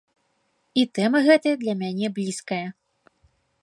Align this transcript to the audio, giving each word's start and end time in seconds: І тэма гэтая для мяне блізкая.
І 0.83 0.85
тэма 0.99 1.23
гэтая 1.29 1.53
для 1.67 1.73
мяне 1.85 2.07
блізкая. 2.19 2.63